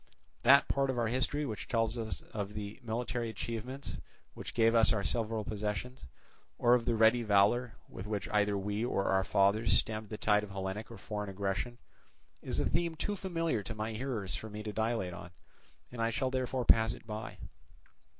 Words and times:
That 0.41 0.67
part 0.67 0.89
of 0.89 0.97
our 0.97 1.09
history 1.09 1.45
which 1.45 1.67
tells 1.67 1.95
of 1.95 2.55
the 2.55 2.79
military 2.81 3.29
achievements 3.29 3.99
which 4.33 4.55
gave 4.55 4.73
us 4.73 4.91
our 4.91 5.03
several 5.03 5.43
possessions, 5.43 6.07
or 6.57 6.73
of 6.73 6.85
the 6.85 6.95
ready 6.95 7.21
valour 7.21 7.75
with 7.87 8.07
which 8.07 8.27
either 8.29 8.57
we 8.57 8.83
or 8.83 9.05
our 9.09 9.23
fathers 9.23 9.73
stemmed 9.77 10.09
the 10.09 10.17
tide 10.17 10.43
of 10.43 10.49
Hellenic 10.49 10.89
or 10.89 10.97
foreign 10.97 11.29
aggression, 11.29 11.77
is 12.41 12.59
a 12.59 12.65
theme 12.65 12.95
too 12.95 13.15
familiar 13.15 13.61
to 13.61 13.75
my 13.75 13.93
hearers 13.93 14.33
for 14.33 14.49
me 14.49 14.63
to 14.63 14.73
dilate 14.73 15.13
on, 15.13 15.29
and 15.91 16.01
I 16.01 16.09
shall 16.09 16.31
therefore 16.31 16.65
pass 16.65 16.93
it 16.93 17.05
by. 17.05 17.37